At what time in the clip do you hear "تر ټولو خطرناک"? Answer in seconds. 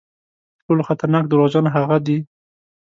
0.57-1.23